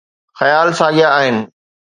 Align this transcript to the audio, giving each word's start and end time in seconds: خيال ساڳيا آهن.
خيال 0.39 0.69
ساڳيا 0.79 1.07
آهن. 1.19 1.37